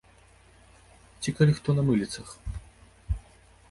Ці 1.21 1.35
калі 1.41 1.51
хто 1.59 1.69
на 1.79 1.87
мыліцах. 1.91 2.27